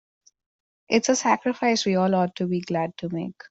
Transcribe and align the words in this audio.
It's 0.89 1.09
a 1.09 1.15
sacrifice 1.15 1.85
we 1.85 1.93
all 1.95 2.15
ought 2.15 2.35
to 2.37 2.47
be 2.47 2.59
glad 2.61 2.97
to 2.97 3.09
make. 3.09 3.35